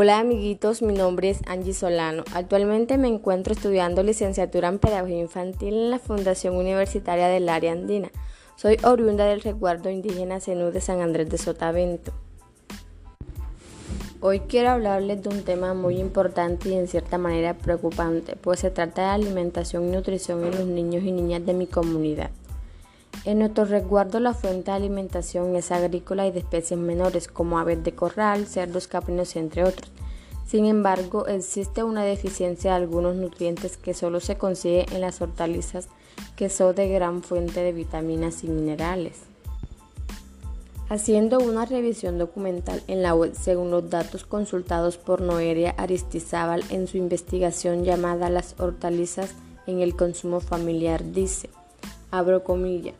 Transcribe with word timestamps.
Hola 0.00 0.20
amiguitos, 0.20 0.80
mi 0.80 0.92
nombre 0.92 1.28
es 1.28 1.40
Angie 1.48 1.74
Solano. 1.74 2.22
Actualmente 2.32 2.96
me 2.98 3.08
encuentro 3.08 3.52
estudiando 3.52 4.04
licenciatura 4.04 4.68
en 4.68 4.78
Pedagogía 4.78 5.18
Infantil 5.18 5.74
en 5.74 5.90
la 5.90 5.98
Fundación 5.98 6.54
Universitaria 6.54 7.26
del 7.26 7.48
Área 7.48 7.72
Andina. 7.72 8.08
Soy 8.54 8.76
oriunda 8.84 9.24
del 9.24 9.40
resguardo 9.40 9.90
indígena 9.90 10.38
Zenú 10.38 10.70
de 10.70 10.80
San 10.80 11.00
Andrés 11.00 11.28
de 11.30 11.38
Sotavento. 11.38 12.12
Hoy 14.20 14.38
quiero 14.38 14.70
hablarles 14.70 15.20
de 15.20 15.30
un 15.30 15.42
tema 15.42 15.74
muy 15.74 15.98
importante 15.98 16.68
y 16.68 16.74
en 16.74 16.86
cierta 16.86 17.18
manera 17.18 17.54
preocupante, 17.54 18.36
pues 18.36 18.60
se 18.60 18.70
trata 18.70 19.02
de 19.02 19.08
alimentación 19.08 19.88
y 19.88 19.90
nutrición 19.90 20.44
en 20.44 20.52
los 20.52 20.66
niños 20.66 21.02
y 21.02 21.10
niñas 21.10 21.44
de 21.44 21.54
mi 21.54 21.66
comunidad. 21.66 22.30
En 23.28 23.40
nuestro 23.40 23.66
resguardo 23.66 24.20
la 24.20 24.32
fuente 24.32 24.70
de 24.70 24.78
alimentación 24.78 25.54
es 25.54 25.70
agrícola 25.70 26.26
y 26.26 26.30
de 26.30 26.38
especies 26.38 26.80
menores 26.80 27.28
como 27.28 27.58
aves 27.58 27.84
de 27.84 27.92
corral, 27.92 28.46
cerdos, 28.46 28.88
caprinos, 28.88 29.36
entre 29.36 29.64
otros. 29.64 29.90
Sin 30.46 30.64
embargo, 30.64 31.26
existe 31.26 31.82
una 31.82 32.04
deficiencia 32.04 32.70
de 32.70 32.78
algunos 32.78 33.16
nutrientes 33.16 33.76
que 33.76 33.92
solo 33.92 34.20
se 34.20 34.38
consigue 34.38 34.86
en 34.92 35.02
las 35.02 35.20
hortalizas 35.20 35.88
que 36.36 36.48
son 36.48 36.74
de 36.74 36.88
gran 36.88 37.22
fuente 37.22 37.60
de 37.60 37.74
vitaminas 37.74 38.44
y 38.44 38.48
minerales. 38.48 39.18
Haciendo 40.88 41.38
una 41.38 41.66
revisión 41.66 42.16
documental 42.16 42.82
en 42.86 43.02
la 43.02 43.14
web 43.14 43.34
según 43.38 43.70
los 43.70 43.90
datos 43.90 44.24
consultados 44.24 44.96
por 44.96 45.20
Noelia 45.20 45.74
Aristizábal 45.76 46.64
en 46.70 46.86
su 46.86 46.96
investigación 46.96 47.84
llamada 47.84 48.30
Las 48.30 48.58
hortalizas 48.58 49.34
en 49.66 49.80
el 49.80 49.96
consumo 49.96 50.40
familiar 50.40 51.12
dice, 51.12 51.50
abro 52.10 52.42
comillas, 52.42 52.94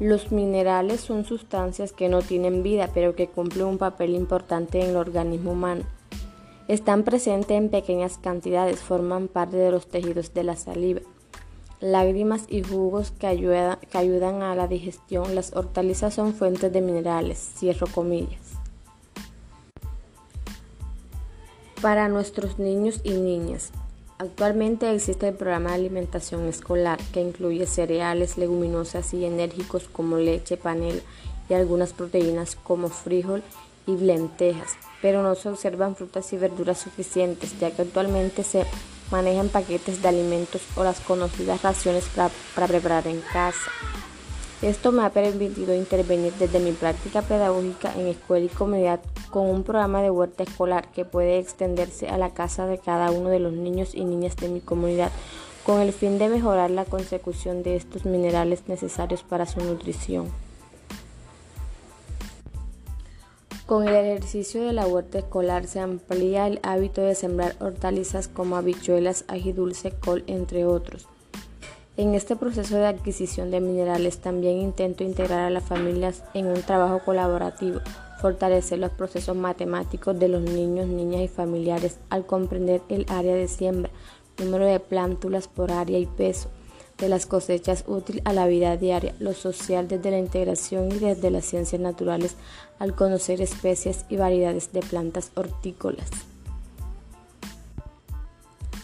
los 0.00 0.32
minerales 0.32 1.00
son 1.00 1.24
sustancias 1.24 1.92
que 1.92 2.08
no 2.08 2.20
tienen 2.20 2.62
vida 2.62 2.90
pero 2.92 3.14
que 3.14 3.28
cumplen 3.28 3.66
un 3.66 3.78
papel 3.78 4.14
importante 4.14 4.82
en 4.82 4.90
el 4.90 4.96
organismo 4.96 5.52
humano. 5.52 5.84
Están 6.66 7.04
presentes 7.04 7.56
en 7.56 7.68
pequeñas 7.68 8.18
cantidades, 8.18 8.80
forman 8.80 9.28
parte 9.28 9.56
de 9.56 9.70
los 9.70 9.86
tejidos 9.86 10.32
de 10.32 10.44
la 10.44 10.56
saliva, 10.56 11.02
lágrimas 11.80 12.44
y 12.48 12.62
jugos 12.62 13.10
que, 13.10 13.26
ayudan 13.26 14.42
a 14.42 14.54
la 14.54 14.66
digestión. 14.66 15.34
Las 15.34 15.54
hortalizas 15.54 16.14
son 16.14 16.32
fuentes 16.32 16.72
de 16.72 16.80
minerales, 16.80 17.38
cierro. 17.38 17.86
Para 21.82 22.08
nuestros 22.08 22.58
niños 22.58 23.02
y 23.04 23.12
niñas, 23.12 23.72
Actualmente 24.18 24.94
existe 24.94 25.26
el 25.26 25.34
programa 25.34 25.70
de 25.70 25.76
alimentación 25.76 26.46
escolar 26.48 27.00
que 27.12 27.20
incluye 27.20 27.66
cereales, 27.66 28.38
leguminosas 28.38 29.12
y 29.12 29.24
enérgicos 29.24 29.88
como 29.88 30.18
leche, 30.18 30.56
panela 30.56 31.00
y 31.48 31.54
algunas 31.54 31.92
proteínas 31.92 32.54
como 32.54 32.88
frijol 32.90 33.42
y 33.88 33.96
lentejas, 33.96 34.76
pero 35.02 35.22
no 35.22 35.34
se 35.34 35.48
observan 35.48 35.96
frutas 35.96 36.32
y 36.32 36.36
verduras 36.36 36.78
suficientes 36.78 37.58
ya 37.58 37.72
que 37.72 37.82
actualmente 37.82 38.44
se 38.44 38.64
manejan 39.10 39.48
paquetes 39.48 40.00
de 40.00 40.08
alimentos 40.08 40.62
o 40.76 40.84
las 40.84 41.00
conocidas 41.00 41.62
raciones 41.62 42.04
para, 42.14 42.30
para 42.54 42.68
preparar 42.68 43.08
en 43.08 43.20
casa. 43.20 43.70
Esto 44.64 44.92
me 44.92 45.04
ha 45.04 45.10
permitido 45.10 45.74
intervenir 45.74 46.32
desde 46.38 46.58
mi 46.58 46.72
práctica 46.72 47.20
pedagógica 47.20 47.92
en 48.00 48.06
escuela 48.06 48.46
y 48.46 48.48
comunidad 48.48 48.98
con 49.28 49.46
un 49.50 49.62
programa 49.62 50.00
de 50.00 50.08
huerta 50.08 50.42
escolar 50.42 50.90
que 50.90 51.04
puede 51.04 51.38
extenderse 51.38 52.08
a 52.08 52.16
la 52.16 52.32
casa 52.32 52.66
de 52.66 52.78
cada 52.78 53.10
uno 53.10 53.28
de 53.28 53.40
los 53.40 53.52
niños 53.52 53.94
y 53.94 54.06
niñas 54.06 54.36
de 54.36 54.48
mi 54.48 54.62
comunidad 54.62 55.12
con 55.66 55.82
el 55.82 55.92
fin 55.92 56.16
de 56.18 56.30
mejorar 56.30 56.70
la 56.70 56.86
consecución 56.86 57.62
de 57.62 57.76
estos 57.76 58.06
minerales 58.06 58.66
necesarios 58.66 59.22
para 59.22 59.44
su 59.44 59.60
nutrición. 59.60 60.28
Con 63.66 63.86
el 63.86 63.94
ejercicio 63.94 64.64
de 64.64 64.72
la 64.72 64.86
huerta 64.86 65.18
escolar 65.18 65.66
se 65.66 65.80
amplía 65.80 66.46
el 66.46 66.58
hábito 66.62 67.02
de 67.02 67.14
sembrar 67.14 67.54
hortalizas 67.60 68.28
como 68.28 68.56
habichuelas, 68.56 69.26
ají 69.28 69.52
dulce, 69.52 69.90
col, 69.90 70.24
entre 70.26 70.64
otros. 70.64 71.06
En 71.96 72.16
este 72.16 72.34
proceso 72.34 72.76
de 72.76 72.86
adquisición 72.86 73.52
de 73.52 73.60
minerales 73.60 74.18
también 74.18 74.58
intento 74.58 75.04
integrar 75.04 75.40
a 75.40 75.50
las 75.50 75.62
familias 75.62 76.24
en 76.34 76.46
un 76.46 76.60
trabajo 76.62 76.98
colaborativo, 77.04 77.78
fortalecer 78.20 78.80
los 78.80 78.90
procesos 78.90 79.36
matemáticos 79.36 80.18
de 80.18 80.26
los 80.26 80.42
niños, 80.42 80.88
niñas 80.88 81.22
y 81.22 81.28
familiares 81.28 81.98
al 82.10 82.26
comprender 82.26 82.80
el 82.88 83.06
área 83.08 83.36
de 83.36 83.46
siembra, 83.46 83.92
número 84.38 84.66
de 84.66 84.80
plántulas 84.80 85.46
por 85.46 85.70
área 85.70 86.00
y 86.00 86.06
peso 86.06 86.48
de 86.98 87.08
las 87.08 87.26
cosechas 87.26 87.84
útil 87.86 88.22
a 88.24 88.32
la 88.32 88.48
vida 88.48 88.76
diaria, 88.76 89.14
lo 89.20 89.32
social 89.32 89.86
desde 89.86 90.10
la 90.10 90.18
integración 90.18 90.90
y 90.90 90.98
desde 90.98 91.30
las 91.30 91.44
ciencias 91.44 91.80
naturales 91.80 92.34
al 92.80 92.96
conocer 92.96 93.40
especies 93.40 94.04
y 94.08 94.16
variedades 94.16 94.72
de 94.72 94.80
plantas 94.80 95.30
hortícolas. 95.36 96.10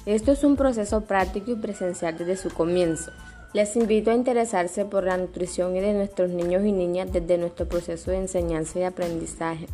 Esto 0.07 0.33
es 0.33 0.45
un 0.45 0.57
proceso 0.57 1.03
práctico 1.03 1.51
y 1.51 1.57
presencial 1.57 2.17
desde 2.17 2.37
su 2.37 2.51
comienzo. 2.51 3.13
Les 3.53 3.77
invito 3.77 4.11
a 4.11 4.15
interesarse 4.15 4.85
por 4.85 5.05
la 5.05 5.17
nutrición 5.17 5.77
y 5.77 5.81
de 5.81 5.93
nuestros 5.93 6.31
niños 6.31 6.65
y 6.65 6.73
niñas 6.73 7.13
desde 7.13 7.37
nuestro 7.37 7.69
proceso 7.69 8.11
de 8.11 8.19
enseñanza 8.19 8.79
y 8.79 8.85
aprendizaje. 8.85 9.67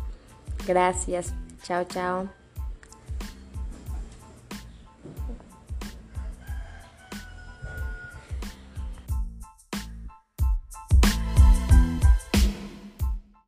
Gracias. 0.67 1.33
Chao, 1.63 1.85
chao. 1.85 2.27